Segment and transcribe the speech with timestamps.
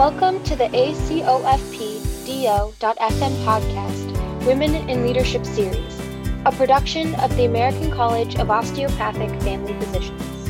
[0.00, 6.00] Welcome to the ACOFP DO.FM podcast, Women in Leadership Series,
[6.46, 10.48] a production of the American College of Osteopathic Family Physicians.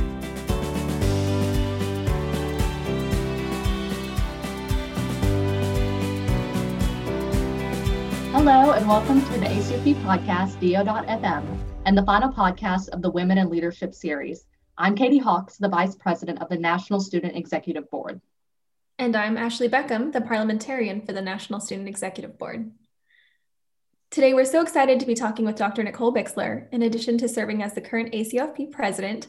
[8.31, 13.39] Hello, and welcome to the ACOFP podcast, DO.FM, and the final podcast of the Women
[13.39, 14.45] in Leadership series.
[14.79, 18.21] I'm Katie Hawks, the Vice President of the National Student Executive Board.
[19.01, 22.71] And I'm Ashley Beckham, the parliamentarian for the National Student Executive Board.
[24.11, 25.83] Today, we're so excited to be talking with Dr.
[25.83, 26.71] Nicole Bixler.
[26.71, 29.29] In addition to serving as the current ACFP president,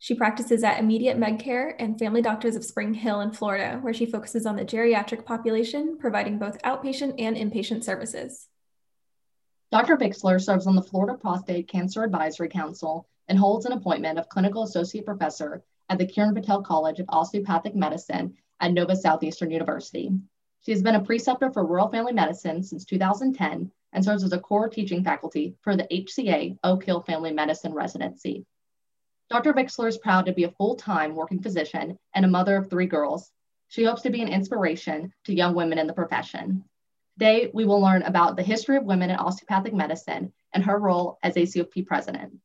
[0.00, 4.06] she practices at Immediate Medcare and Family Doctors of Spring Hill in Florida, where she
[4.06, 8.48] focuses on the geriatric population, providing both outpatient and inpatient services.
[9.70, 9.96] Dr.
[9.96, 14.64] Bixler serves on the Florida Prostate Cancer Advisory Council and holds an appointment of Clinical
[14.64, 20.10] Associate Professor at the Kiran Patel College of Osteopathic Medicine at Nova Southeastern University.
[20.60, 24.38] She has been a preceptor for rural family medicine since 2010 and serves as a
[24.38, 28.46] core teaching faculty for the HCA Oak Hill Family Medicine residency.
[29.28, 29.52] Dr.
[29.52, 32.86] Bixler is proud to be a full time working physician and a mother of three
[32.86, 33.32] girls.
[33.68, 36.64] She hopes to be an inspiration to young women in the profession.
[37.18, 41.18] Today, we will learn about the history of women in osteopathic medicine and her role
[41.22, 42.38] as ACOFP president.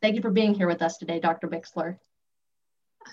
[0.00, 1.48] Thank you for being here with us today, Dr.
[1.48, 1.98] Bixler.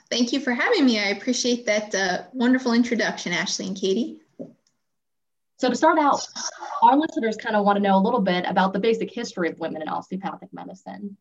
[0.10, 1.00] Thank you for having me.
[1.00, 4.18] I appreciate that uh, wonderful introduction, Ashley and Katie.
[5.58, 6.28] So to start out,
[6.82, 9.60] our listeners kind of want to know a little bit about the basic history of
[9.60, 11.18] women in osteopathic medicine.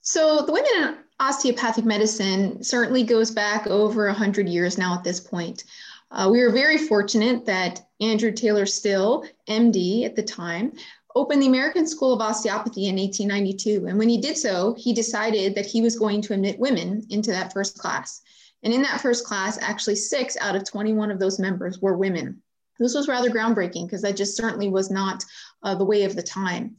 [0.00, 5.20] So the women in osteopathic medicine certainly goes back over 100 years now at this
[5.20, 5.64] point.
[6.10, 10.72] Uh, we were very fortunate that Andrew Taylor Still, MD at the time,
[11.16, 13.86] opened the American School of Osteopathy in 1892.
[13.86, 17.30] And when he did so, he decided that he was going to admit women into
[17.30, 18.22] that first class.
[18.62, 22.42] And in that first class, actually six out of 21 of those members were women.
[22.78, 25.24] This was rather groundbreaking because that just certainly was not
[25.62, 26.76] uh, the way of the time.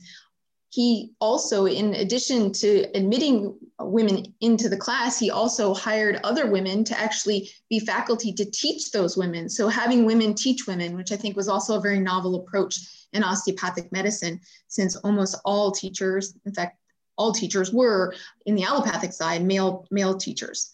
[0.70, 6.86] He also, in addition to admitting women into the class, he also hired other women
[6.86, 9.50] to actually be faculty to teach those women.
[9.50, 12.80] So having women teach women, which I think was also a very novel approach
[13.14, 16.78] in osteopathic medicine, since almost all teachers, in fact,
[17.18, 18.14] all teachers were
[18.46, 20.74] in the allopathic side, male, male teachers.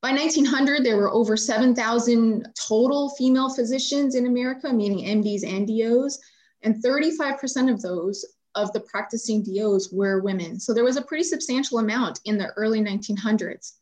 [0.00, 6.18] By 1900, there were over 7,000 total female physicians in America, meaning MDs and DOs,
[6.62, 8.24] and 35% of those
[8.54, 10.60] of the practicing DOs were women.
[10.60, 13.74] So there was a pretty substantial amount in the early 1900s.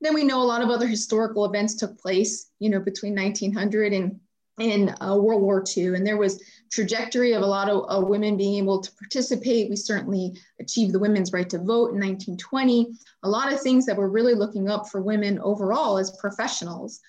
[0.00, 3.92] Then we know a lot of other historical events took place, you know, between 1900
[3.92, 4.18] and
[4.60, 8.36] in uh, World War II, and there was trajectory of a lot of uh, women
[8.36, 9.70] being able to participate.
[9.70, 12.92] We certainly achieved the women's right to vote in 1920.
[13.24, 17.00] A lot of things that we're really looking up for women overall as professionals.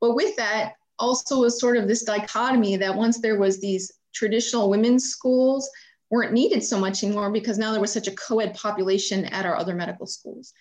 [0.00, 4.68] But with that, also was sort of this dichotomy that once there was these traditional
[4.68, 5.68] women's schools
[6.10, 9.56] weren't needed so much anymore because now there was such a co-ed population at our
[9.56, 10.52] other medical schools.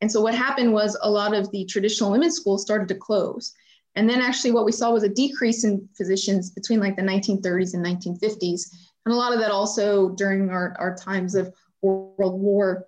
[0.00, 3.54] And so what happened was a lot of the traditional women's schools started to close.
[3.96, 7.74] And then actually what we saw was a decrease in physicians between like the 1930s
[7.74, 8.70] and 1950s.
[9.04, 11.52] And a lot of that also during our, our times of
[11.82, 12.86] World War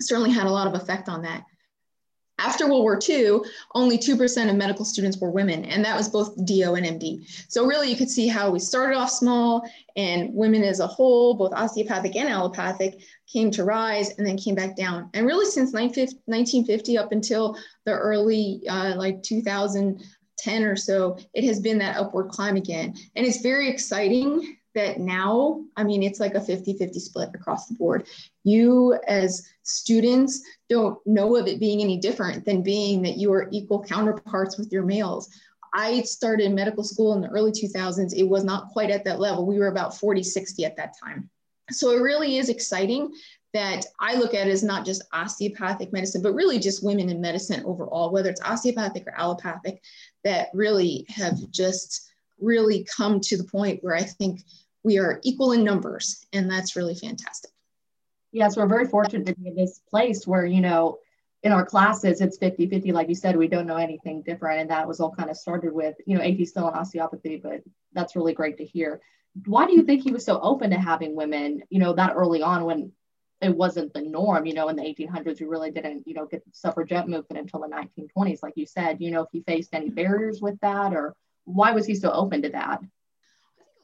[0.00, 1.44] certainly had a lot of effect on that.
[2.38, 3.40] After World War II,
[3.74, 7.22] only 2% of medical students were women, and that was both DO and MD.
[7.48, 9.62] So, really, you could see how we started off small,
[9.94, 12.98] and women as a whole, both osteopathic and allopathic,
[13.30, 15.10] came to rise and then came back down.
[15.12, 19.22] And really, since 1950 up until the early, uh, like
[20.42, 22.94] 2010 or so, it has been that upward climb again.
[23.16, 27.66] And it's very exciting that now, I mean, it's like a 50 50 split across
[27.66, 28.06] the board.
[28.44, 33.48] You, as students, don't know of it being any different than being that you are
[33.50, 35.28] equal counterparts with your males.
[35.74, 38.14] I started medical school in the early 2000s.
[38.14, 39.46] It was not quite at that level.
[39.46, 41.30] We were about 40 60 at that time.
[41.70, 43.12] So it really is exciting
[43.52, 47.64] that I look at as not just osteopathic medicine, but really just women in medicine
[47.64, 49.82] overall, whether it's osteopathic or allopathic,
[50.24, 54.42] that really have just really come to the point where I think
[54.82, 57.50] we are equal in numbers, and that's really fantastic.
[58.32, 60.98] Yes, we're very fortunate to be in this place where, you know,
[61.42, 62.92] in our classes, it's 50 50.
[62.92, 64.60] Like you said, we don't know anything different.
[64.60, 67.62] And that was all kind of started with, you know, AT Still in osteopathy, but
[67.92, 69.00] that's really great to hear.
[69.46, 72.42] Why do you think he was so open to having women, you know, that early
[72.42, 72.92] on when
[73.40, 74.46] it wasn't the norm?
[74.46, 77.60] You know, in the 1800s, you really didn't, you know, get the suffragette movement until
[77.60, 78.42] the 1920s.
[78.42, 81.14] Like you said, you know, if he faced any barriers with that, or
[81.44, 82.80] why was he so open to that?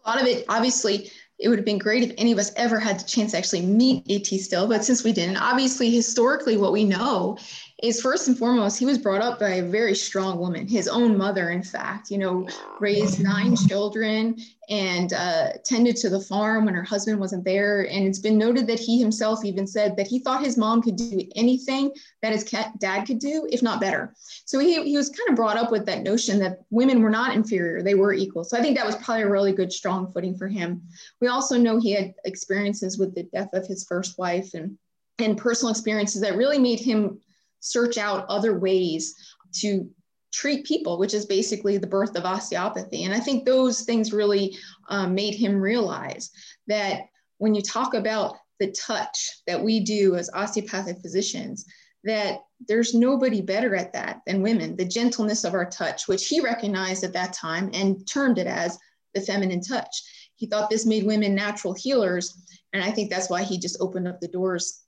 [0.06, 2.78] a lot of it, obviously, it would have been great if any of us ever
[2.78, 6.72] had the chance to actually meet AT Still, but since we didn't, obviously, historically, what
[6.72, 7.36] we know
[7.82, 11.16] is first and foremost, he was brought up by a very strong woman, his own
[11.16, 14.34] mother, in fact, you know, raised nine children
[14.70, 17.82] and uh, tended to the farm when her husband wasn't there.
[17.82, 20.96] And it's been noted that he himself even said that he thought his mom could
[20.96, 21.90] do anything
[22.22, 22.44] that his
[22.78, 24.14] dad could do, if not better.
[24.46, 27.34] So he, he was kind of brought up with that notion that women were not
[27.34, 28.42] inferior, they were equal.
[28.42, 30.80] So I think that was probably a really good, strong footing for him.
[31.20, 34.78] We also know he had experiences with the death of his first wife and
[35.18, 37.18] and personal experiences that really made him
[37.60, 39.14] search out other ways
[39.60, 39.88] to
[40.32, 43.04] treat people, which is basically the birth of osteopathy.
[43.04, 44.56] And I think those things really
[44.88, 46.30] um, made him realize
[46.66, 47.02] that
[47.38, 51.64] when you talk about the touch that we do as osteopathic physicians,
[52.04, 56.40] that there's nobody better at that than women, the gentleness of our touch, which he
[56.40, 58.78] recognized at that time and termed it as
[59.14, 60.02] the feminine touch.
[60.36, 62.42] He thought this made women natural healers.
[62.72, 64.82] And I think that's why he just opened up the doors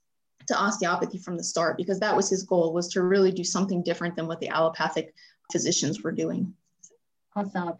[0.49, 3.81] to osteopathy from the start because that was his goal was to really do something
[3.81, 5.13] different than what the allopathic
[5.51, 6.53] physicians were doing.
[7.35, 7.51] Awesome.
[7.53, 7.79] So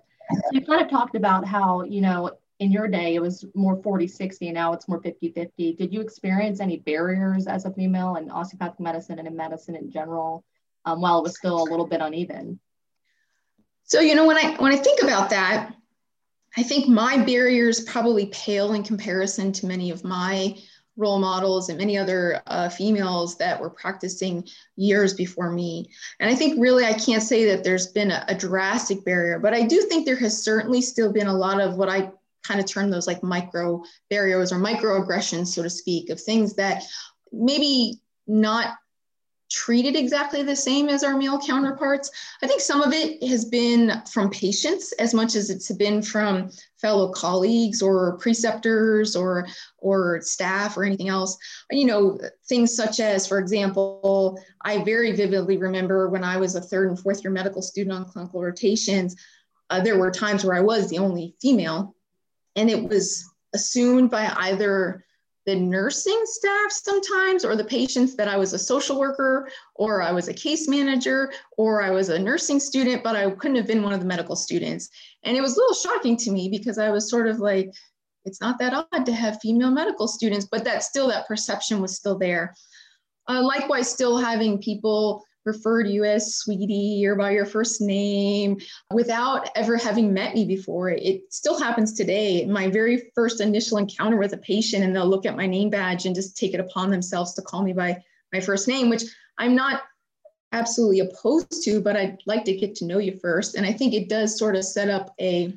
[0.51, 4.07] you kind of talked about how, you know, in your day it was more 40
[4.07, 8.15] 60 and now it's more 50 50 did you experience any barriers as a female
[8.17, 10.43] in osteopathic medicine and in medicine in general
[10.85, 12.59] um, while it was still a little bit uneven
[13.83, 15.73] so you know when i when i think about that
[16.57, 20.53] i think my barriers probably pale in comparison to many of my
[20.99, 25.89] role models and many other uh, females that were practicing years before me.
[26.19, 29.53] And I think really I can't say that there's been a, a, drastic barrier, but
[29.53, 32.11] I do think there has certainly still been a lot of what I
[32.43, 36.83] kind of term those like micro barriers or microaggressions, so to speak, of things that
[37.31, 38.75] maybe not
[39.49, 42.11] treated exactly the same as our male counterparts.
[42.41, 46.51] I think some of it has been from patients as much as it's been from
[46.79, 49.47] fellow colleagues or preceptors or
[49.79, 51.37] or staff or anything else.
[51.71, 56.61] You know, things such as, for example, I very vividly remember when I was a
[56.61, 59.15] third and fourth year medical student on clinical rotations,
[59.69, 61.95] uh, there were times where I was the only female,
[62.55, 65.05] and it was assumed by either
[65.49, 70.11] the nursing staff sometimes or the patients that I was a social worker or I
[70.11, 73.81] was a case manager or I was a nursing student, but I couldn't have been
[73.81, 74.89] one of the medical students.
[75.23, 77.73] And it was a little shocking to me because I was sort of like,
[78.25, 81.95] it's not that odd to have female medical students, but that still, that perception was
[81.95, 82.53] still there.
[83.27, 88.57] Uh, likewise, still having people refer to you as sweetie or by your first name
[88.93, 90.89] without ever having met me before.
[90.89, 92.45] It still happens today.
[92.45, 96.05] My very first initial encounter with a patient, and they'll look at my name badge
[96.05, 98.01] and just take it upon themselves to call me by
[98.31, 99.03] my first name, which
[99.37, 99.81] I'm not
[100.51, 103.55] absolutely opposed to, but I'd like to get to know you first.
[103.55, 105.53] And I think it does sort of set up a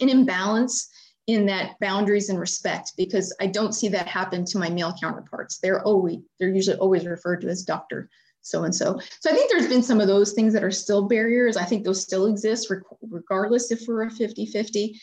[0.00, 0.88] an imbalance
[1.26, 5.58] in that boundaries and respect because I don't see that happen to my male counterparts.
[5.58, 8.08] They're always they're usually always referred to as doctor
[8.42, 8.98] so and so.
[9.20, 11.56] So I think there's been some of those things that are still barriers.
[11.56, 15.00] I think those still exist regardless if we're a 50 50.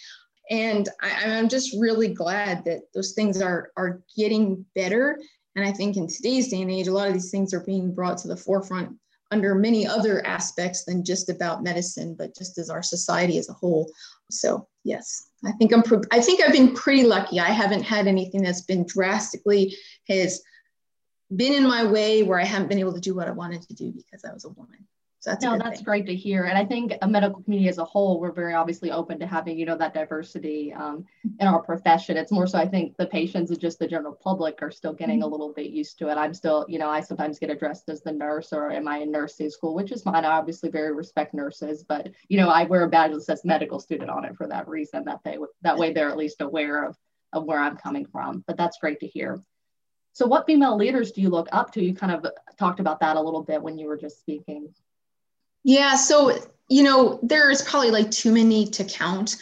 [0.49, 5.19] And I, I'm just really glad that those things are, are getting better.
[5.55, 7.93] And I think in today's day and age, a lot of these things are being
[7.93, 8.95] brought to the forefront
[9.31, 13.53] under many other aspects than just about medicine, but just as our society as a
[13.53, 13.89] whole.
[14.29, 15.83] So yes, I think I'm.
[16.11, 17.39] I think I've been pretty lucky.
[17.39, 19.75] I haven't had anything that's been drastically
[20.07, 20.41] has
[21.33, 23.73] been in my way where I haven't been able to do what I wanted to
[23.73, 24.87] do because I was a woman.
[25.25, 25.85] So that's no, that's thing.
[25.85, 26.43] great to hear.
[26.43, 29.57] And I think a medical community as a whole, we're very obviously open to having,
[29.57, 31.03] you know, that diversity um,
[31.39, 32.15] in our profession.
[32.15, 35.23] It's more so I think the patients and just the general public are still getting
[35.23, 35.31] a mm-hmm.
[35.31, 36.15] little bit used to it.
[36.15, 39.11] I'm still, you know, I sometimes get addressed as the nurse or am I in
[39.11, 40.25] nursing school, which is fine.
[40.25, 43.79] I obviously very respect nurses, but you know, I wear a badge that says medical
[43.79, 45.05] student on it for that reason.
[45.05, 46.95] That they that way they're at least aware of
[47.33, 48.43] of where I'm coming from.
[48.45, 49.43] But that's great to hear.
[50.15, 51.83] So, what female leaders do you look up to?
[51.83, 52.25] You kind of
[52.57, 54.73] talked about that a little bit when you were just speaking.
[55.65, 56.37] Yeah, so,
[56.69, 59.35] you know, there's probably like too many to count.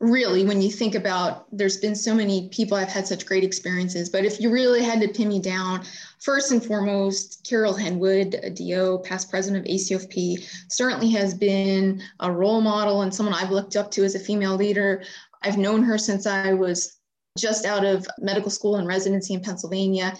[0.00, 4.08] Really, when you think about, there's been so many people I've had such great experiences.
[4.10, 5.84] But if you really had to pin me down,
[6.18, 12.32] first and foremost, Carol Henwood, a DO, past president of ACFP, certainly has been a
[12.32, 15.04] role model and someone I've looked up to as a female leader.
[15.42, 16.96] I've known her since I was
[17.36, 20.14] just out of medical school and residency in Pennsylvania.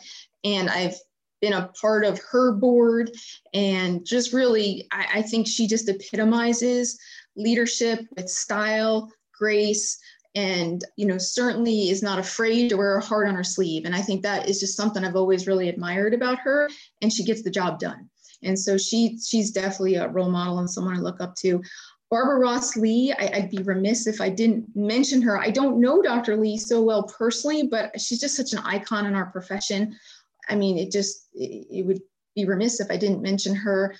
[0.44, 0.96] And I've
[1.40, 3.11] been a part of her board
[3.52, 6.99] and just really, I, I think she just epitomizes
[7.37, 9.99] leadership with style, grace,
[10.37, 13.94] and you know certainly is not afraid to wear her heart on her sleeve and
[13.94, 16.68] i think that is just something i've always really admired about her
[17.00, 18.08] and she gets the job done
[18.42, 21.62] and so she she's definitely a role model and someone i look up to
[22.10, 25.38] Barbara Ross Lee, I, would be remiss if I didn't mention her.
[25.38, 26.36] I don't know Dr.
[26.36, 29.96] Lee so well personally, but she's just such an icon in our profession.
[30.48, 32.00] I mean, it just, it, it would
[32.36, 33.94] be remiss if I didn't mention her.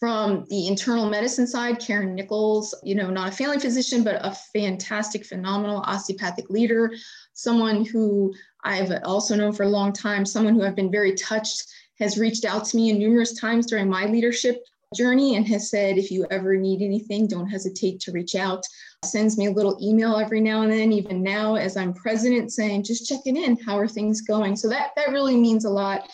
[0.00, 4.30] From the internal medicine side, Karen Nichols, you know, not a family physician, but a
[4.52, 6.92] fantastic, phenomenal osteopathic leader,
[7.32, 8.32] someone who
[8.62, 11.64] I've also known for a long time, someone who I've been very touched,
[11.98, 14.62] has reached out to me numerous times during my leadership
[14.94, 18.62] journey and has said, if you ever need anything, don't hesitate to reach out.
[19.04, 22.84] Sends me a little email every now and then, even now as I'm president, saying,
[22.84, 24.56] just checking in, how are things going?
[24.56, 26.08] So that, that really means a lot.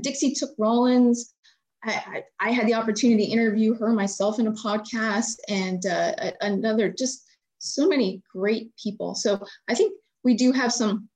[0.00, 1.34] Dixie Tooke Rollins,
[1.82, 6.88] I, I, had the opportunity to interview her myself in a podcast and uh, another,
[6.88, 7.26] just
[7.58, 9.14] so many great people.
[9.14, 9.92] So I think
[10.22, 11.08] we do have some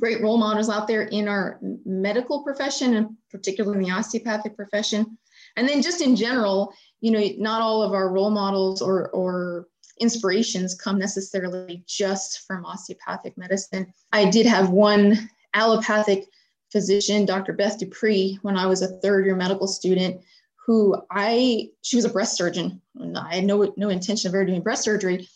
[0.00, 5.16] great role models out there in our medical profession and particularly in the osteopathic profession.
[5.56, 9.68] And then just in general, you know, not all of our role models or, or
[10.00, 13.92] inspirations come necessarily just from osteopathic medicine.
[14.12, 16.26] I did have one allopathic
[16.70, 17.54] physician, Dr.
[17.54, 20.20] Beth Dupree, when I was a third year medical student,
[20.66, 22.82] who I, she was a breast surgeon.
[23.16, 25.28] I had no, no intention of ever doing breast surgery.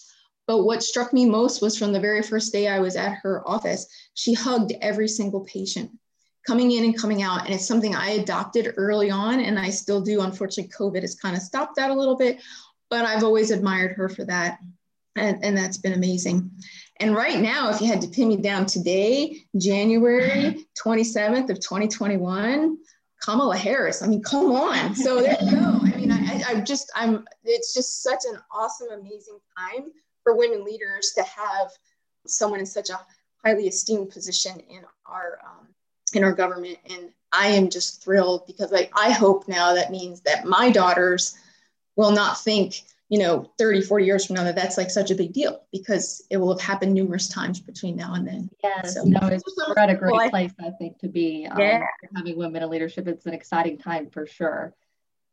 [0.47, 3.49] But what struck me most was from the very first day I was at her
[3.49, 5.93] office, she hugged every single patient
[6.50, 7.45] coming in and coming out.
[7.45, 10.23] And it's something I adopted early on, and I still do.
[10.23, 12.40] Unfortunately, COVID has kind of stopped that a little bit,
[12.88, 14.59] but I've always admired her for that.
[15.14, 16.50] And, and that's been amazing.
[16.99, 22.76] And right now, if you had to pin me down today, January 27th of 2021,
[23.23, 24.02] Kamala Harris.
[24.02, 24.97] I mean, come on.
[24.97, 25.78] So there you go.
[25.85, 29.92] I mean, I, I just, I'm, it's just such an awesome, amazing time
[30.25, 31.71] for women leaders to have
[32.26, 32.99] someone in such a
[33.45, 35.69] highly esteemed position in our, um,
[36.17, 36.79] in our government.
[36.88, 41.37] And I am just thrilled because I, I hope now that means that my daughters
[41.97, 45.14] will not think you know 30 40 years from now that that's like such a
[45.14, 48.49] big deal because it will have happened numerous times between now and then.
[48.62, 51.83] Yes so, no it's we're at a great place i think to be um, yeah.
[52.17, 53.07] having women in leadership.
[53.07, 54.75] It's an exciting time for sure.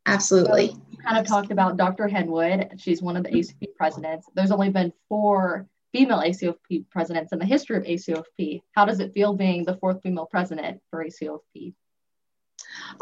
[0.06, 0.68] Absolutely.
[0.68, 2.80] So you kind of talked about dr henwood.
[2.80, 4.28] She's one of the ACP presidents.
[4.34, 9.12] There's only been four female acfp presidents in the history of acfp how does it
[9.12, 11.74] feel being the fourth female president for acfp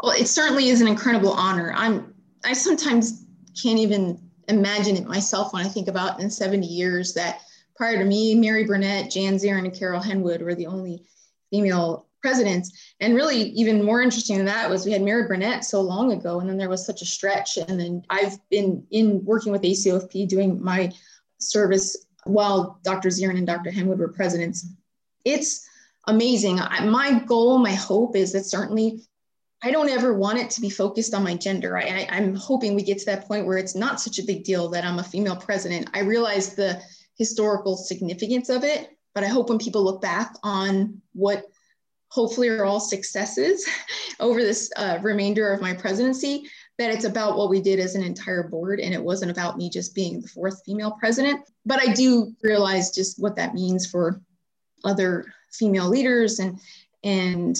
[0.01, 2.13] well it certainly is an incredible honor i'm
[2.45, 3.25] i sometimes
[3.61, 7.41] can't even imagine it myself when I think about in 70 years that
[7.75, 11.03] prior to me, Mary Burnett, Jan Zieren, and Carol Henwood were the only
[11.49, 12.95] female presidents.
[12.99, 16.39] And really, even more interesting than that was we had Mary Burnett so long ago,
[16.39, 17.57] and then there was such a stretch.
[17.57, 20.91] And then I've been in working with ACOFP doing my
[21.39, 23.09] service while Dr.
[23.09, 23.71] Zieren and Dr.
[23.71, 24.67] Henwood were presidents.
[25.25, 25.67] It's
[26.07, 26.59] amazing.
[26.59, 29.01] I, my goal, my hope is that certainly
[29.63, 31.77] I don't ever want it to be focused on my gender.
[31.77, 34.69] I, am hoping we get to that point where it's not such a big deal
[34.69, 35.89] that I'm a female president.
[35.93, 36.81] I realize the
[37.15, 41.45] historical significance of it, but I hope when people look back on what
[42.09, 43.67] hopefully are all successes
[44.19, 48.03] over this uh, remainder of my presidency, that it's about what we did as an
[48.03, 51.41] entire board and it wasn't about me just being the fourth female president.
[51.65, 54.21] But I do realize just what that means for
[54.83, 56.59] other female leaders and
[57.03, 57.57] and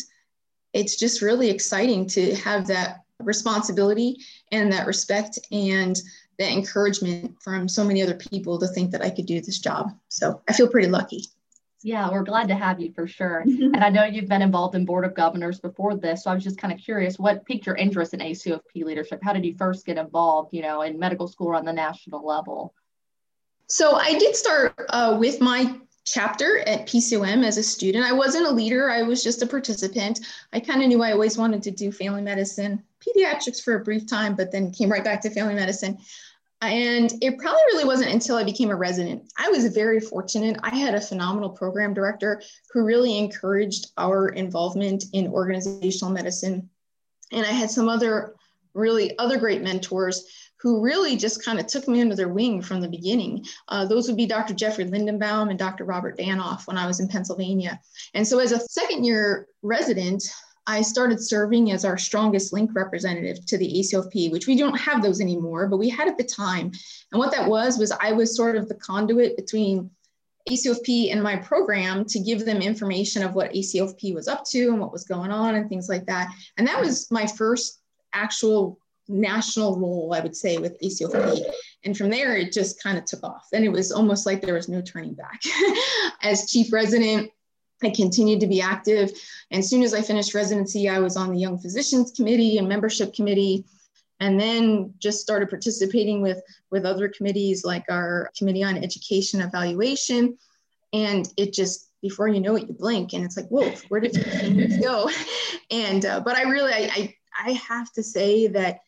[0.74, 4.17] it's just really exciting to have that responsibility
[4.51, 6.00] and that respect and
[6.38, 9.91] that encouragement from so many other people to think that I could do this job.
[10.09, 11.24] So I feel pretty lucky.
[11.84, 13.39] Yeah, we're glad to have you for sure.
[13.46, 16.43] and I know you've been involved in board of governors before this, so I was
[16.43, 19.19] just kind of curious, what piqued your interest in ACOFP leadership?
[19.24, 22.25] How did you first get involved, you know, in medical school or on the national
[22.25, 22.74] level?
[23.67, 25.75] So I did start uh, with my
[26.07, 28.05] chapter at PCOM as a student.
[28.05, 30.22] I wasn't a leader, I was just a participant.
[30.53, 34.07] I kind of knew I always wanted to do family medicine, pediatrics for a brief
[34.07, 35.98] time, but then came right back to family medicine.
[36.61, 39.31] And it probably really wasn't until I became a resident.
[39.37, 40.57] I was very fortunate.
[40.63, 46.69] I had a phenomenal program director who really encouraged our involvement in organizational medicine.
[47.31, 48.33] And I had some other
[48.73, 50.25] really other great mentors
[50.59, 53.45] who really just kind of took me under their wing from the beginning.
[53.67, 54.55] Uh, those would be Dr.
[54.55, 55.85] Jeffrey Lindenbaum and Dr.
[55.85, 57.79] Robert Danoff when I was in Pennsylvania.
[58.15, 60.23] And so as a second year resident,
[60.67, 65.01] I started serving as our strongest link representative to the ACOFP, which we don't have
[65.01, 66.71] those anymore, but we had at the time.
[67.12, 69.89] And what that was, was I was sort of the conduit between
[70.50, 74.79] ACOFP and my program to give them information of what ACOFP was up to and
[74.79, 76.33] what was going on and things like that.
[76.57, 77.79] And that was my first
[78.13, 81.45] actual national role, I would say, with ACOFP.
[81.86, 83.47] And from there, it just kind of took off.
[83.53, 85.41] And it was almost like there was no turning back.
[86.21, 87.31] As chief resident,
[87.84, 89.12] I continued to be active.
[89.51, 92.67] And as soon as I finished residency, I was on the Young Physicians Committee and
[92.67, 93.65] Membership Committee,
[94.19, 96.41] and then just started participating with,
[96.72, 100.38] with other committees like our Committee on Education Evaluation.
[100.91, 104.13] And it just, before you know it, you blink and it's like, whoa, where did
[104.13, 105.10] 15 years go?
[105.69, 108.79] And, uh, but I really, I, I I have to say that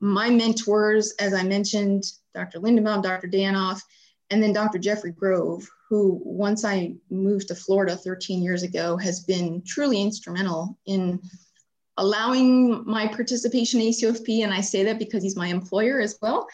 [0.00, 2.60] my mentors, as I mentioned, Dr.
[2.60, 3.28] Lindenbaum, Dr.
[3.28, 3.80] Danoff,
[4.30, 4.78] and then Dr.
[4.78, 10.78] Jeffrey Grove, who once I moved to Florida 13 years ago has been truly instrumental
[10.86, 11.20] in
[11.96, 14.42] allowing my participation in ACOFP.
[14.42, 16.48] And I say that because he's my employer as well,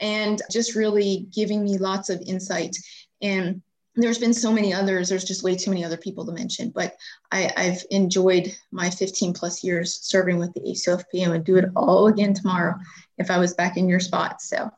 [0.00, 2.76] and just really giving me lots of insight.
[3.20, 3.62] And
[3.96, 6.96] there's been so many others, there's just way too many other people to mention, but
[7.30, 11.66] I, have enjoyed my 15 plus years serving with the ACOFP and would do it
[11.76, 12.74] all again tomorrow
[13.18, 14.42] if I was back in your spot.
[14.42, 14.68] So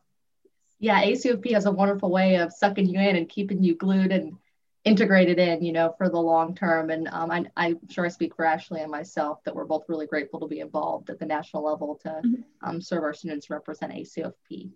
[0.78, 4.36] yeah, ACOFP has a wonderful way of sucking you in and keeping you glued and
[4.84, 6.90] integrated in, you know, for the long term.
[6.90, 10.06] And um, I, I'm sure I speak for Ashley and myself that we're both really
[10.06, 12.42] grateful to be involved at the national level to mm-hmm.
[12.62, 14.70] um, serve our students represent ACOFP.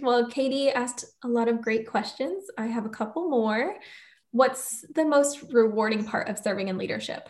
[0.00, 2.44] Well, Katie asked a lot of great questions.
[2.58, 3.76] I have a couple more.
[4.32, 7.28] What's the most rewarding part of serving in leadership?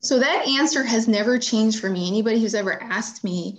[0.00, 2.08] So that answer has never changed for me.
[2.08, 3.58] Anybody who's ever asked me,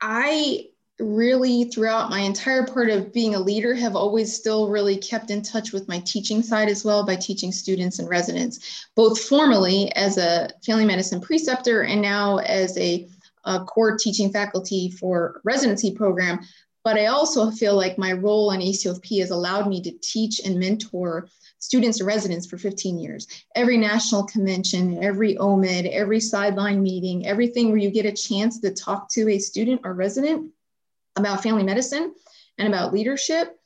[0.00, 0.68] I
[1.00, 5.42] really throughout my entire part of being a leader have always still really kept in
[5.42, 10.18] touch with my teaching side as well by teaching students and residents both formally as
[10.18, 13.08] a family medicine preceptor and now as a,
[13.44, 16.40] a core teaching faculty for residency program
[16.84, 20.58] but i also feel like my role in acofp has allowed me to teach and
[20.58, 21.28] mentor
[21.60, 23.26] students and residents for 15 years.
[23.54, 28.72] Every national convention, every OMED, every sideline meeting, everything where you get a chance to
[28.72, 30.50] talk to a student or resident
[31.20, 32.14] about family medicine
[32.58, 33.56] and about leadership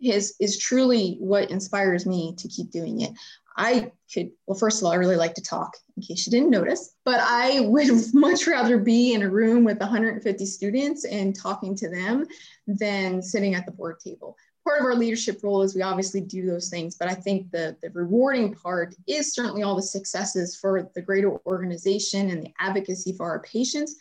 [0.00, 3.12] is, is truly what inspires me to keep doing it.
[3.56, 6.50] I could, well, first of all, I really like to talk, in case you didn't
[6.50, 11.76] notice, but I would much rather be in a room with 150 students and talking
[11.76, 12.26] to them
[12.66, 14.36] than sitting at the board table.
[14.64, 17.76] Part of our leadership role is we obviously do those things, but I think the,
[17.82, 23.12] the rewarding part is certainly all the successes for the greater organization and the advocacy
[23.12, 23.96] for our patients,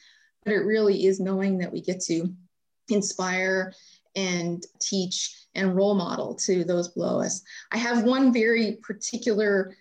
[0.46, 2.34] but it really is knowing that we get to
[2.90, 3.74] inspire
[4.16, 7.42] and teach and role model to those below us.
[7.72, 9.76] I have one very particular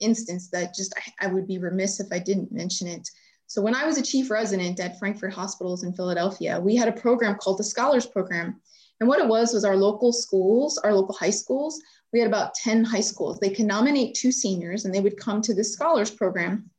[0.00, 3.08] instance that just I, I, would be remiss if I didn't mention it.
[3.46, 7.00] So when I was a chief resident at Frankford Hospitals in Philadelphia, we had a
[7.00, 8.60] program called the Scholars Program.
[9.00, 11.80] And what it was was our local schools, our local high schools,
[12.12, 13.38] we had about 10 high schools.
[13.38, 16.70] They could nominate two seniors and they would come to the Scholars Program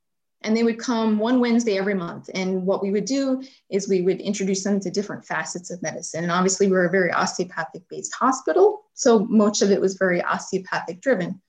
[0.43, 2.29] and they would come one Wednesday every month.
[2.33, 6.23] And what we would do is we would introduce them to different facets of medicine.
[6.23, 11.01] And obviously, we're a very osteopathic based hospital, so much of it was very osteopathic
[11.01, 11.41] driven.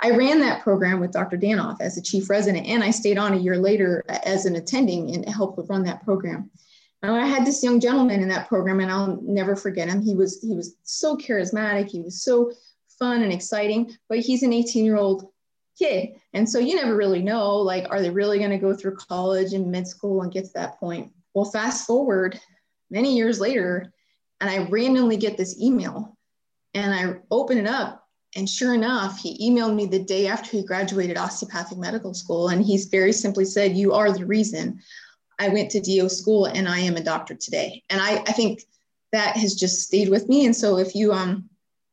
[0.00, 1.36] I ran that program with Dr.
[1.38, 5.14] Danoff as a chief resident, and I stayed on a year later as an attending
[5.14, 6.50] and helped run that program.
[7.02, 10.02] And I had this young gentleman in that program, and I'll never forget him.
[10.02, 11.88] He was he was so charismatic.
[11.88, 12.52] He was so
[12.98, 13.96] fun and exciting.
[14.08, 15.31] But he's an 18 year old
[15.78, 16.10] kid.
[16.32, 19.52] And so you never really know, like, are they really going to go through college
[19.52, 21.12] and med school and get to that point?
[21.34, 22.38] Well, fast forward
[22.90, 23.92] many years later,
[24.40, 26.16] and I randomly get this email
[26.74, 28.06] and I open it up.
[28.34, 32.48] And sure enough, he emailed me the day after he graduated osteopathic medical school.
[32.48, 34.80] And he's very simply said, You are the reason
[35.38, 37.82] I went to DO school and I am a doctor today.
[37.90, 38.62] And I, I think
[39.12, 40.46] that has just stayed with me.
[40.46, 41.50] And so if you um,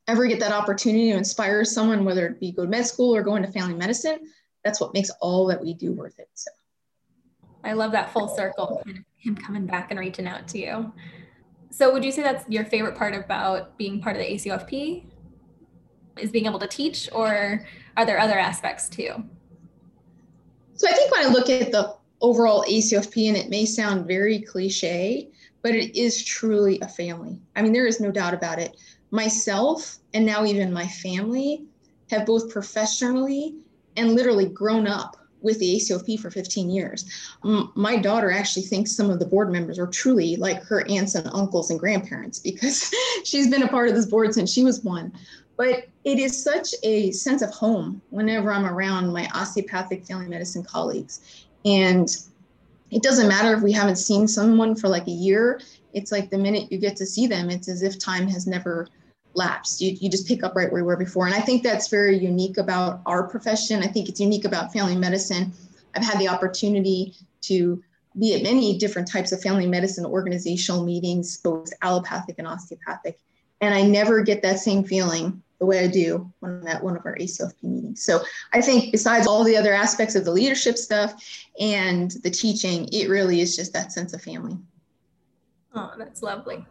[0.10, 3.22] ever get that opportunity to inspire someone, whether it be go to med school or
[3.22, 4.20] go into family medicine,
[4.64, 6.30] that's what makes all that we do worth it.
[6.34, 6.52] So
[7.64, 8.84] I love that full circle,
[9.18, 10.92] him coming back and reaching out to you.
[11.72, 15.06] So would you say that's your favorite part about being part of the ACOFP?
[16.18, 19.24] Is being able to teach, or are there other aspects too?
[20.74, 24.42] So I think when I look at the overall ACOFP, and it may sound very
[24.42, 25.30] cliche,
[25.62, 27.42] but it is truly a family.
[27.56, 28.76] I mean, there is no doubt about it
[29.12, 31.64] myself and now even my family
[32.10, 33.56] have both professionally
[33.98, 37.06] and literally grown up with the ACOFP for 15 years.
[37.76, 41.28] my daughter actually thinks some of the board members are truly like her aunts and
[41.34, 42.94] uncles and grandparents because
[43.24, 45.12] she's been a part of this board since she was one.
[45.58, 50.64] But it is such a sense of home whenever I'm around my osteopathic family medicine
[50.64, 51.46] colleagues.
[51.66, 52.10] And
[52.92, 55.60] it doesn't matter if we haven't seen someone for like a year,
[55.94, 58.88] it's like the minute you get to see them, it's as if time has never
[59.40, 59.82] lapsed.
[59.82, 61.26] You, you just pick up right where we were before.
[61.26, 63.82] And I think that's very unique about our profession.
[63.82, 65.54] I think it's unique about family medicine.
[65.96, 67.82] I've had the opportunity to
[68.20, 73.18] be at many different types of family medicine organizational meetings, both allopathic and osteopathic.
[73.62, 76.96] And I never get that same feeling the way I do when I'm at one
[76.96, 78.04] of our ACOFP meetings.
[78.04, 78.22] So
[78.54, 81.14] I think besides all the other aspects of the leadership stuff
[81.60, 84.58] and the teaching, it really is just that sense of family.
[85.76, 86.66] Oh, that's lovely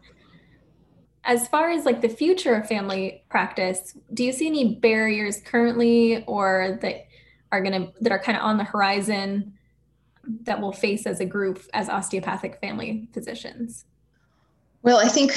[1.29, 6.25] as far as like the future of family practice, do you see any barriers currently
[6.27, 7.07] or that
[7.53, 9.53] are going to that are kind of on the horizon
[10.43, 13.85] that we'll face as a group as osteopathic family physicians?
[14.83, 15.33] Well, I think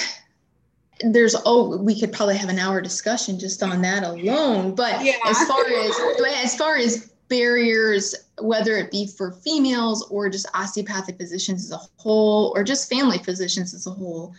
[1.03, 5.13] there's oh we could probably have an hour discussion just on that alone but yeah.
[5.25, 5.99] as far as
[6.43, 11.81] as far as barriers whether it be for females or just osteopathic physicians as a
[11.97, 14.35] whole or just family physicians as a whole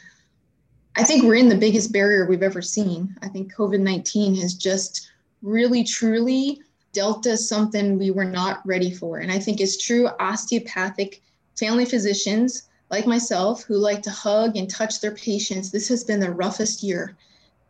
[0.96, 5.10] i think we're in the biggest barrier we've ever seen i think covid-19 has just
[5.42, 6.60] really truly
[6.92, 11.22] dealt us something we were not ready for and i think it's true osteopathic
[11.56, 16.20] family physicians like myself who like to hug and touch their patients, this has been
[16.20, 17.16] the roughest year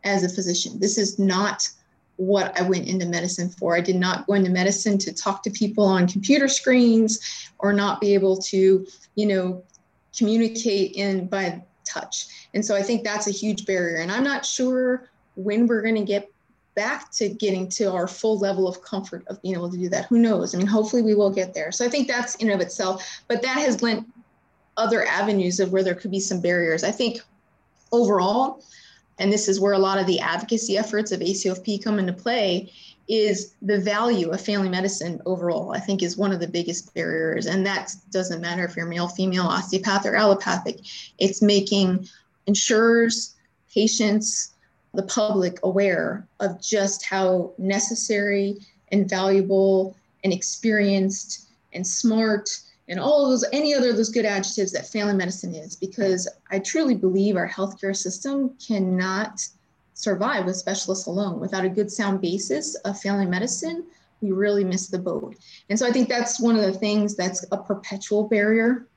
[0.03, 0.77] as a physician.
[0.79, 1.67] This is not
[2.17, 3.75] what I went into medicine for.
[3.75, 8.01] I did not go into medicine to talk to people on computer screens or not
[8.01, 9.63] be able to, you know,
[10.15, 12.47] communicate in by touch.
[12.53, 13.97] And so I think that's a huge barrier.
[13.97, 16.29] And I'm not sure when we're going to get
[16.75, 20.05] back to getting to our full level of comfort of being able to do that.
[20.05, 20.53] Who knows?
[20.53, 21.71] I mean, hopefully we will get there.
[21.71, 24.07] So I think that's in of itself, but that has lent
[24.77, 26.83] other avenues of where there could be some barriers.
[26.83, 27.21] I think
[27.91, 28.63] overall,
[29.23, 32.69] and this is where a lot of the advocacy efforts of ACOFP come into play,
[33.07, 37.45] is the value of family medicine overall, I think is one of the biggest barriers.
[37.45, 40.81] And that doesn't matter if you're male, female, osteopath, or allopathic.
[41.19, 42.09] It's making
[42.47, 43.35] insurers,
[43.73, 44.51] patients,
[44.93, 48.57] the public aware of just how necessary
[48.91, 52.49] and valuable and experienced and smart
[52.89, 56.27] and all of those any other of those good adjectives that family medicine is because
[56.51, 59.41] i truly believe our healthcare system cannot
[59.95, 61.39] survive with specialists alone.
[61.39, 63.85] Without a good sound basis of family medicine
[64.21, 65.35] we really miss the boat.
[65.69, 68.87] And so i think that's one of the things that's a perpetual barrier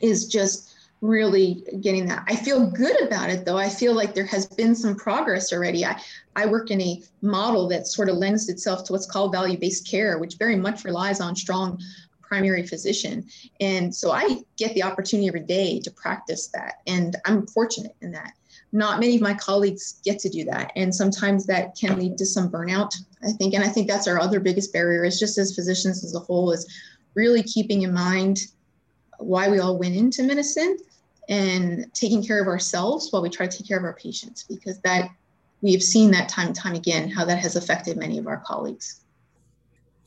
[0.00, 2.24] is just really getting that.
[2.26, 3.56] I feel good about it though.
[3.56, 5.84] I feel like there has been some progress already.
[5.84, 6.00] I
[6.34, 10.18] i work in a model that sort of lends itself to what's called value-based care
[10.18, 11.80] which very much relies on strong
[12.28, 13.26] primary physician.
[13.60, 16.76] And so I get the opportunity every day to practice that.
[16.86, 18.34] And I'm fortunate in that.
[18.70, 20.72] Not many of my colleagues get to do that.
[20.76, 23.54] And sometimes that can lead to some burnout, I think.
[23.54, 26.52] And I think that's our other biggest barrier is just as physicians as a whole
[26.52, 26.70] is
[27.14, 28.40] really keeping in mind
[29.18, 30.76] why we all went into medicine
[31.28, 34.78] and taking care of ourselves while we try to take care of our patients because
[34.80, 35.10] that
[35.60, 39.00] we've seen that time and time again how that has affected many of our colleagues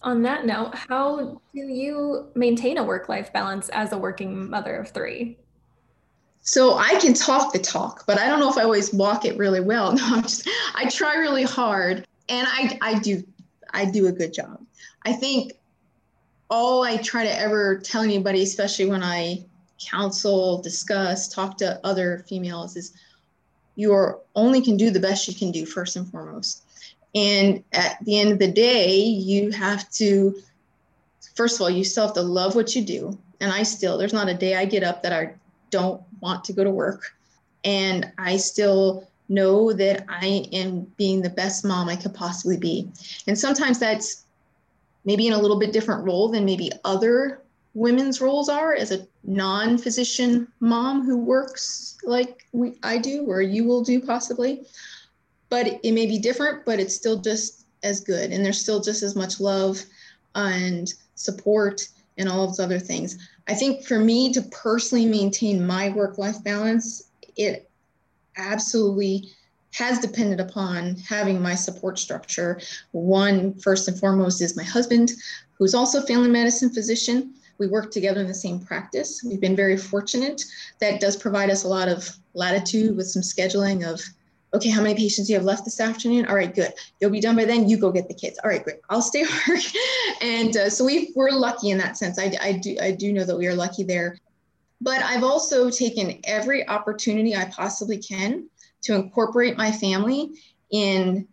[0.03, 4.75] on that note, how do you maintain a work life balance as a working mother
[4.77, 5.37] of three?
[6.41, 9.37] So I can talk the talk, but I don't know if I always walk it
[9.37, 9.93] really well.
[9.95, 13.23] No, just, I try really hard and I, I do,
[13.73, 14.59] I do a good job.
[15.05, 15.53] I think
[16.49, 19.45] all I try to ever tell anybody, especially when I
[19.79, 22.93] counsel, discuss, talk to other females is
[23.75, 26.63] you only can do the best you can do first and foremost.
[27.13, 30.36] And at the end of the day, you have to,
[31.36, 33.17] first of all, you still have to love what you do.
[33.39, 35.34] And I still, there's not a day I get up that I
[35.71, 37.13] don't want to go to work.
[37.63, 42.89] And I still know that I am being the best mom I could possibly be.
[43.28, 44.26] And sometimes that's
[45.06, 47.41] maybe in a little bit different role than maybe other
[47.74, 53.63] women's roles are as a non-physician mom who works like we I do or you
[53.63, 54.63] will do possibly
[55.51, 58.31] but it may be different, but it's still just as good.
[58.31, 59.83] And there's still just as much love
[60.33, 61.87] and support
[62.17, 63.17] and all of those other things.
[63.47, 67.69] I think for me to personally maintain my work life balance, it
[68.37, 69.29] absolutely
[69.73, 72.59] has depended upon having my support structure.
[72.91, 75.11] One, first and foremost, is my husband,
[75.57, 77.33] who's also a family medicine physician.
[77.57, 79.21] We work together in the same practice.
[79.21, 80.43] We've been very fortunate.
[80.79, 84.01] That does provide us a lot of latitude with some scheduling of
[84.53, 86.25] okay, how many patients you have left this afternoon?
[86.25, 86.73] All right, good.
[86.99, 87.69] You'll be done by then.
[87.69, 88.39] You go get the kids.
[88.43, 88.77] All right, great.
[88.89, 89.61] I'll stay work.
[90.21, 92.19] and uh, so we we're lucky in that sense.
[92.19, 94.17] I, I do I do know that we are lucky there.
[94.81, 98.49] But I've also taken every opportunity I possibly can
[98.81, 100.31] to incorporate my family
[100.71, 101.27] in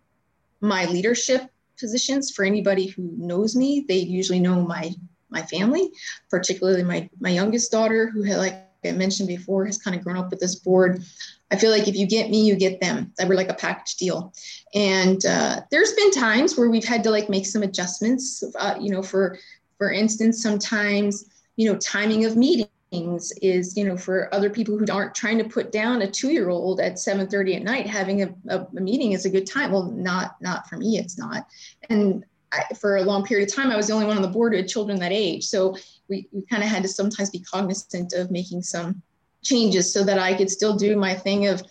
[0.60, 1.50] my leadership
[1.80, 2.30] positions.
[2.30, 4.94] For anybody who knows me, they usually know my
[5.30, 5.90] my family,
[6.30, 10.16] particularly my my youngest daughter, who had like I mentioned before, has kind of grown
[10.16, 11.02] up with this board.
[11.50, 13.12] I feel like if you get me, you get them.
[13.18, 14.32] That we're like a package deal.
[14.74, 18.44] And uh, there's been times where we've had to like make some adjustments.
[18.58, 19.38] Uh, you know, for
[19.78, 21.24] for instance, sometimes
[21.56, 25.44] you know timing of meetings is you know for other people who aren't trying to
[25.44, 29.30] put down a two-year-old at 7:30 at night, having a, a, a meeting is a
[29.30, 29.72] good time.
[29.72, 31.46] Well, not not for me, it's not.
[31.90, 34.28] And I, for a long period of time, I was the only one on the
[34.28, 35.46] board who had children that age.
[35.46, 35.76] So
[36.08, 39.02] we, we kind of had to sometimes be cognizant of making some
[39.42, 41.62] changes so that I could still do my thing of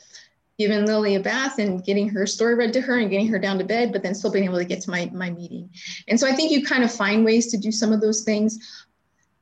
[0.57, 3.59] giving Lily a bath and getting her story read to her and getting her down
[3.59, 5.69] to bed, but then still being able to get to my, my meeting.
[6.07, 8.85] And so I think you kind of find ways to do some of those things.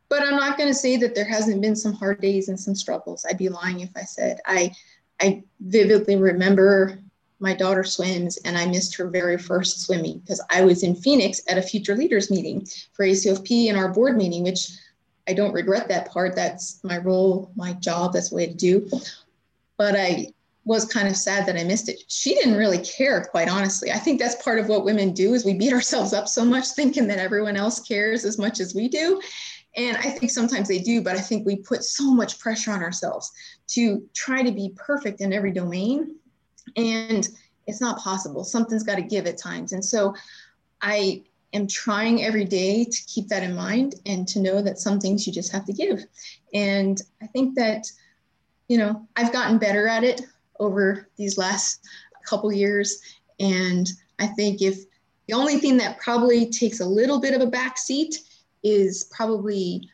[0.10, 2.75] But I'm not going to say that there hasn't been some hard days and some
[2.75, 3.25] struggles.
[3.27, 4.71] I'd be lying if I said I
[5.21, 6.99] I vividly remember
[7.39, 11.41] my daughter swims and I missed her very first swimming because I was in Phoenix
[11.47, 14.69] at a future leaders meeting for ACOFP and our board meeting, which
[15.27, 16.35] I don't regret that part.
[16.35, 18.89] That's my role, my job, that's the way to do.
[19.77, 20.33] But I
[20.65, 22.03] was kind of sad that I missed it.
[22.07, 23.91] She didn't really care, quite honestly.
[23.91, 26.69] I think that's part of what women do is we beat ourselves up so much
[26.69, 29.21] thinking that everyone else cares as much as we do.
[29.75, 32.81] And I think sometimes they do, but I think we put so much pressure on
[32.81, 33.31] ourselves
[33.67, 36.15] to try to be perfect in every domain.
[36.77, 37.27] And
[37.67, 38.43] it's not possible.
[38.43, 39.73] Something's got to give at times.
[39.73, 40.15] And so
[40.81, 44.99] I am trying every day to keep that in mind and to know that some
[44.99, 46.05] things you just have to give.
[46.53, 47.86] And I think that,
[48.67, 50.21] you know, I've gotten better at it
[50.60, 51.86] over these last
[52.25, 53.01] couple years.
[53.39, 53.88] And
[54.19, 54.79] I think if
[55.27, 58.19] the only thing that probably takes a little bit of a back seat
[58.63, 59.89] is probably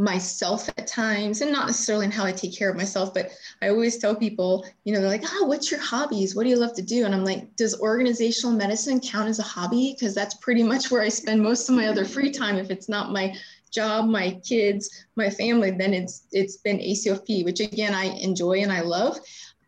[0.00, 3.68] myself at times and not necessarily in how I take care of myself, but I
[3.68, 6.34] always tell people, you know, they're like, oh, what's your hobbies?
[6.34, 7.04] What do you love to do?
[7.04, 9.94] And I'm like, does organizational medicine count as a hobby?
[9.94, 12.56] Because that's pretty much where I spend most of my other free time.
[12.56, 13.34] If it's not my
[13.70, 18.72] job, my kids, my family, then it's it's been ACOFP, which again I enjoy and
[18.72, 19.18] I love.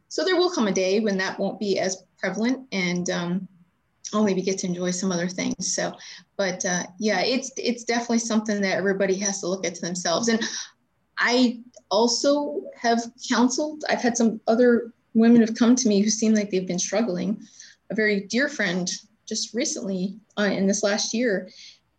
[0.08, 3.48] So there will come a day when that won't be as prevalent and um,
[4.12, 5.74] I'll maybe get to enjoy some other things.
[5.74, 5.94] So,
[6.36, 10.28] but uh, yeah, it's it's definitely something that everybody has to look at to themselves.
[10.28, 10.42] And
[11.18, 11.60] I
[11.90, 13.84] also have counseled.
[13.88, 17.40] I've had some other women have come to me who seem like they've been struggling.
[17.90, 18.90] A very dear friend
[19.26, 21.50] just recently uh, in this last year,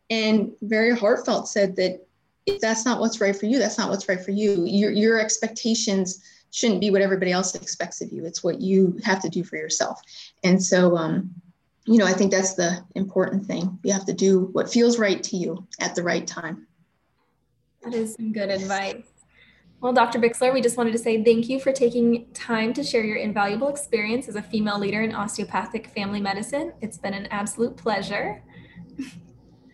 [0.09, 2.05] and very heartfelt said that
[2.45, 4.65] if that's not what's right for you, that's not what's right for you.
[4.65, 8.25] Your your expectations shouldn't be what everybody else expects of you.
[8.25, 9.99] It's what you have to do for yourself.
[10.43, 11.33] And so, um,
[11.85, 13.77] you know, I think that's the important thing.
[13.83, 16.67] You have to do what feels right to you at the right time.
[17.83, 19.03] That is some good advice.
[19.81, 20.17] Well, Dr.
[20.17, 23.67] Bixler, we just wanted to say thank you for taking time to share your invaluable
[23.67, 26.71] experience as a female leader in osteopathic family medicine.
[26.79, 28.41] It's been an absolute pleasure.